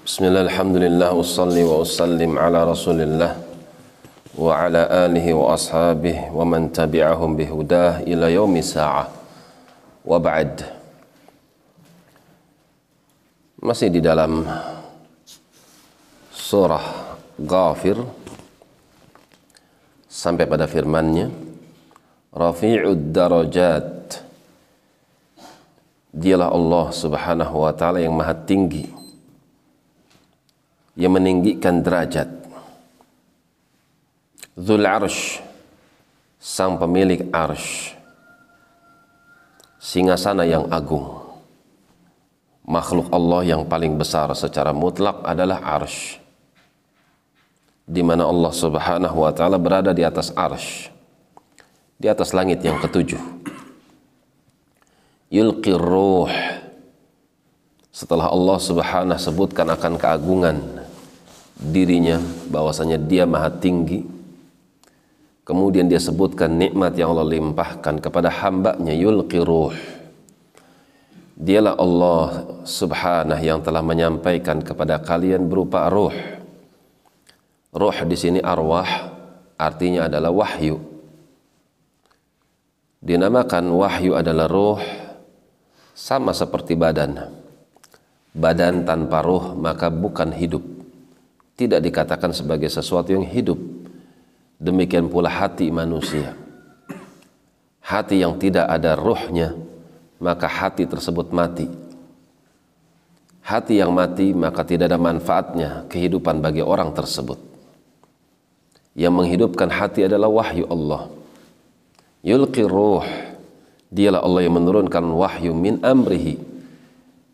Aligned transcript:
Bismillah, 0.00 0.48
alhamdulillah, 0.48 1.12
usalli 1.12 1.60
wa 1.60 1.84
usallim 1.84 2.40
ala 2.40 2.64
rasulillah 2.64 3.36
wa 4.32 4.56
ala 4.56 4.88
alihi 5.04 5.36
wa 5.36 5.52
ashabih 5.52 6.32
wa 6.32 6.40
man 6.48 6.72
tabi'ahum 6.72 7.36
bihudah 7.36 8.00
ila 8.08 8.32
yaumi 8.32 8.64
sa'ah. 8.64 9.12
Wa 10.00 10.16
ba'd. 10.16 10.64
Masih 13.60 13.92
di 13.92 14.00
dalam 14.00 14.48
surah 16.32 17.12
Ghafir. 17.36 18.00
Sampai 20.08 20.48
pada 20.48 20.64
firmannya 20.64 21.28
Rafi'ud 22.32 23.12
darajat. 23.12 24.16
Dialah 26.08 26.48
Allah 26.48 26.86
subhanahu 26.88 27.68
wa 27.68 27.72
ta'ala 27.76 28.00
yang 28.00 28.16
maha 28.16 28.32
tinggi 28.32 28.96
yang 31.00 31.16
meninggikan 31.16 31.80
derajat. 31.80 32.28
Zul 34.60 34.84
Arsh 34.84 35.40
sang 36.36 36.76
pemilik 36.76 37.24
arsh 37.32 37.96
singgasana 39.80 40.44
yang 40.44 40.68
agung. 40.68 41.16
Makhluk 42.68 43.08
Allah 43.08 43.56
yang 43.56 43.64
paling 43.64 43.96
besar 43.96 44.28
secara 44.36 44.76
mutlak 44.76 45.24
adalah 45.24 45.64
arsh 45.80 46.20
di 47.88 48.04
mana 48.04 48.28
Allah 48.28 48.52
Subhanahu 48.52 49.16
wa 49.24 49.32
taala 49.32 49.56
berada 49.56 49.96
di 49.96 50.04
atas 50.04 50.30
arsh 50.36 50.92
di 51.96 52.06
atas 52.08 52.36
langit 52.36 52.60
yang 52.60 52.76
ketujuh. 52.80 53.20
Yulqi 55.32 55.72
ruh. 55.76 56.30
Setelah 57.90 58.32
Allah 58.32 58.58
Subhanahu 58.60 59.20
sebutkan 59.20 59.66
akan 59.68 59.98
keagungan 60.00 60.56
dirinya 61.60 62.16
bahwasanya 62.48 62.96
dia 62.96 63.28
maha 63.28 63.52
tinggi. 63.52 64.08
Kemudian 65.44 65.90
dia 65.90 66.00
sebutkan 66.00 66.56
nikmat 66.56 66.96
yang 66.96 67.12
Allah 67.12 67.36
limpahkan 67.36 68.00
kepada 68.00 68.32
hambanya 68.32 68.96
yulqi 68.96 69.42
ruh. 69.44 69.76
Dialah 71.40 71.74
Allah 71.80 72.28
subhanahu 72.64 73.40
yang 73.40 73.60
telah 73.64 73.80
menyampaikan 73.80 74.60
kepada 74.60 75.00
kalian 75.00 75.48
berupa 75.48 75.88
ruh. 75.88 76.12
Ruh 77.72 77.98
di 78.06 78.16
sini 78.16 78.38
arwah 78.40 78.88
artinya 79.56 80.06
adalah 80.06 80.30
wahyu. 80.30 80.78
Dinamakan 83.00 83.72
wahyu 83.72 84.12
adalah 84.14 84.46
ruh 84.46 84.80
sama 85.96 86.36
seperti 86.36 86.76
badan. 86.76 87.32
Badan 88.36 88.84
tanpa 88.86 89.24
ruh 89.24 89.56
maka 89.56 89.90
bukan 89.90 90.30
hidup 90.36 90.62
tidak 91.60 91.84
dikatakan 91.84 92.32
sebagai 92.32 92.72
sesuatu 92.72 93.12
yang 93.12 93.28
hidup. 93.28 93.60
Demikian 94.56 95.12
pula 95.12 95.28
hati 95.28 95.68
manusia. 95.68 96.32
Hati 97.84 98.24
yang 98.24 98.40
tidak 98.40 98.64
ada 98.64 98.96
ruhnya, 98.96 99.52
maka 100.16 100.48
hati 100.48 100.88
tersebut 100.88 101.28
mati. 101.36 101.68
Hati 103.44 103.76
yang 103.76 103.92
mati, 103.92 104.32
maka 104.32 104.64
tidak 104.64 104.88
ada 104.88 104.96
manfaatnya 104.96 105.84
kehidupan 105.92 106.40
bagi 106.40 106.64
orang 106.64 106.96
tersebut. 106.96 107.36
Yang 108.96 109.12
menghidupkan 109.20 109.68
hati 109.68 110.08
adalah 110.08 110.32
wahyu 110.32 110.64
Allah. 110.64 111.12
Yulqi 112.24 112.64
ruh. 112.64 113.04
Dialah 113.90 114.22
Allah 114.22 114.46
yang 114.46 114.54
menurunkan 114.54 115.02
wahyu 115.02 115.50
min 115.50 115.82
amrihi 115.82 116.38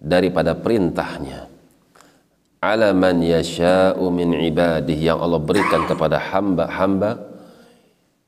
daripada 0.00 0.56
perintahnya 0.56 1.57
ala 2.58 2.90
man 2.90 3.22
yasha'u 3.22 4.02
min 4.10 4.34
ibadihi 4.34 5.10
yang 5.10 5.22
Allah 5.22 5.38
berikan 5.38 5.86
kepada 5.86 6.18
hamba-hamba 6.18 7.22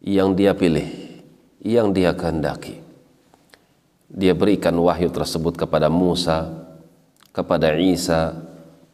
yang 0.01 0.33
dia 0.39 0.55
pilih, 0.55 0.87
yang 1.61 1.91
dia 1.91 2.15
kehendaki. 2.15 2.79
Dia 4.11 4.35
berikan 4.35 4.75
wahyu 4.75 5.11
tersebut 5.11 5.55
kepada 5.55 5.87
Musa, 5.87 6.51
kepada 7.31 7.75
Isa, 7.79 8.35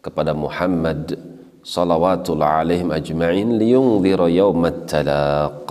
kepada 0.04 0.36
Muhammad 0.36 1.16
salawatul 1.64 2.44
alaihim 2.44 2.92
ajma'in 2.92 3.56
liyunzira 3.56 4.28
yaumat 4.28 4.84
talaq. 4.88 5.68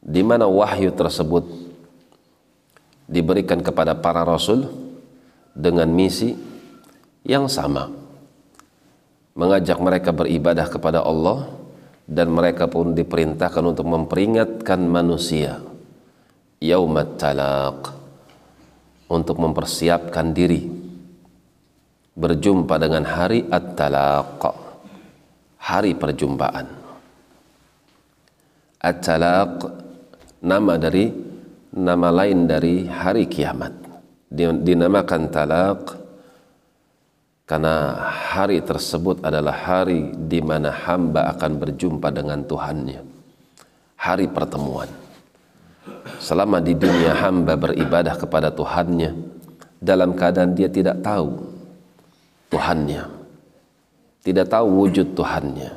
Di 0.00 0.22
mana 0.24 0.48
wahyu 0.48 0.92
tersebut 0.96 1.44
diberikan 3.10 3.60
kepada 3.60 3.92
para 3.96 4.24
rasul 4.24 4.68
dengan 5.52 5.90
misi 5.90 6.49
yang 7.24 7.46
sama. 7.46 7.90
Mengajak 9.36 9.78
mereka 9.80 10.10
beribadah 10.12 10.66
kepada 10.68 11.00
Allah 11.00 11.48
dan 12.10 12.34
mereka 12.34 12.66
pun 12.66 12.92
diperintahkan 12.92 13.62
untuk 13.62 13.86
memperingatkan 13.86 14.80
manusia. 14.82 15.62
Yaumat 16.60 17.16
talaq. 17.16 17.94
Untuk 19.10 19.38
mempersiapkan 19.42 20.34
diri. 20.34 20.66
Berjumpa 22.14 22.78
dengan 22.78 23.06
hari 23.06 23.46
at-talaq. 23.46 24.42
Hari 25.60 25.94
perjumpaan. 25.94 26.66
At-talaq 28.80 29.52
nama 30.42 30.74
dari 30.80 31.10
nama 31.74 32.08
lain 32.10 32.50
dari 32.50 32.88
hari 32.90 33.30
kiamat. 33.30 33.72
Dinamakan 34.30 35.22
talaq 35.30 35.99
karena 37.50 37.98
hari 38.30 38.62
tersebut 38.62 39.26
adalah 39.26 39.50
hari 39.50 40.14
di 40.14 40.38
mana 40.38 40.70
hamba 40.70 41.34
akan 41.34 41.58
berjumpa 41.58 42.14
dengan 42.14 42.46
Tuhannya. 42.46 43.02
Hari 43.98 44.30
pertemuan. 44.30 44.86
Selama 46.22 46.62
di 46.62 46.78
dunia 46.78 47.10
hamba 47.10 47.58
beribadah 47.58 48.14
kepada 48.14 48.54
Tuhannya 48.54 49.18
dalam 49.82 50.14
keadaan 50.14 50.54
dia 50.54 50.70
tidak 50.70 51.02
tahu 51.02 51.42
Tuhannya. 52.54 53.18
Tidak 54.22 54.46
tahu 54.46 54.86
wujud 54.86 55.18
Tuhannya. 55.18 55.74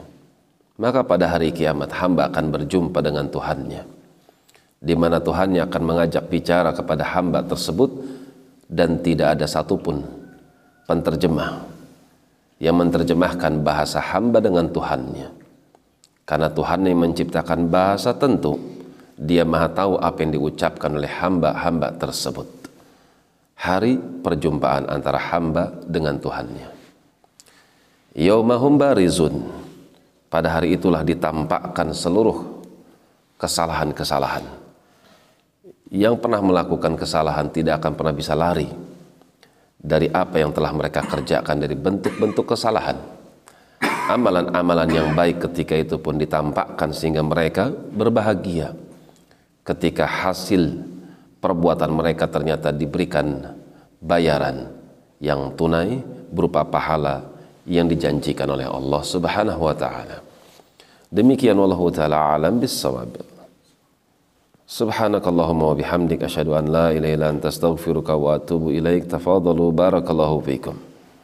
Maka 0.78 1.02
pada 1.02 1.26
hari 1.26 1.50
kiamat 1.50 1.90
hamba 1.98 2.30
akan 2.30 2.54
berjumpa 2.54 3.02
dengan 3.02 3.26
Tuhannya. 3.34 3.82
Di 4.78 4.94
mana 4.94 5.18
Tuhannya 5.18 5.66
akan 5.66 5.82
mengajak 5.82 6.30
bicara 6.30 6.70
kepada 6.70 7.02
hamba 7.18 7.42
tersebut 7.42 7.90
dan 8.70 9.02
tidak 9.02 9.42
ada 9.42 9.50
satupun 9.50 10.22
penterjemah 10.88 11.74
yang 12.64 12.80
menerjemahkan 12.80 13.60
bahasa 13.60 14.00
hamba 14.00 14.40
dengan 14.40 14.72
Tuhannya. 14.72 15.30
Karena 16.24 16.48
Tuhan 16.48 16.88
yang 16.88 17.04
menciptakan 17.04 17.68
bahasa 17.68 18.16
tentu 18.16 18.56
dia 19.20 19.44
maha 19.44 19.68
tahu 19.68 20.00
apa 20.00 20.24
yang 20.24 20.40
diucapkan 20.40 20.96
oleh 20.96 21.12
hamba-hamba 21.12 21.92
tersebut. 22.00 22.48
Hari 23.60 24.00
perjumpaan 24.24 24.88
antara 24.88 25.20
hamba 25.20 25.72
dengan 25.86 26.18
Tuhannya. 26.20 26.68
Yaumahum 28.18 28.80
barizun. 28.80 29.44
Pada 30.32 30.58
hari 30.58 30.74
itulah 30.74 31.06
ditampakkan 31.06 31.94
seluruh 31.94 32.66
kesalahan-kesalahan. 33.38 34.42
Yang 35.94 36.16
pernah 36.26 36.42
melakukan 36.42 36.98
kesalahan 36.98 37.54
tidak 37.54 37.78
akan 37.84 37.94
pernah 37.94 38.16
bisa 38.18 38.34
lari 38.34 38.83
dari 39.84 40.08
apa 40.08 40.40
yang 40.40 40.56
telah 40.56 40.72
mereka 40.72 41.04
kerjakan 41.04 41.60
dari 41.60 41.76
bentuk-bentuk 41.76 42.56
kesalahan. 42.56 42.96
Amalan-amalan 44.08 44.88
yang 44.88 45.12
baik 45.12 45.52
ketika 45.52 45.76
itu 45.76 46.00
pun 46.00 46.16
ditampakkan 46.16 46.96
sehingga 46.96 47.20
mereka 47.20 47.68
berbahagia 47.72 48.72
ketika 49.64 50.08
hasil 50.08 50.80
perbuatan 51.44 51.92
mereka 51.92 52.28
ternyata 52.32 52.72
diberikan 52.72 53.56
bayaran 54.00 54.72
yang 55.24 55.56
tunai 55.56 56.04
berupa 56.32 56.64
pahala 56.68 57.28
yang 57.64 57.88
dijanjikan 57.88 58.48
oleh 58.48 58.68
Allah 58.68 59.02
Subhanahu 59.04 59.68
wa 59.68 59.76
taala. 59.76 60.20
Demikian 61.08 61.56
wallahu 61.56 61.92
taala 61.92 62.36
alam 62.36 62.60
bissawab. 62.60 63.33
Subhanakallahumma 64.64 65.66
wa 65.72 65.76
bihamdik 65.76 66.24
asyhadu 66.24 66.56
an 66.56 66.72
la 66.72 66.96
ilaha 66.96 67.14
illa 67.14 67.28
anta 67.36 67.52
astaghfiruka 67.52 68.16
wa 68.16 68.40
atubu 68.40 68.72
ilaik. 68.72 69.12
Tafadhalu 69.12 69.76
barakallahu 69.76 70.40
fiikum. 70.40 70.93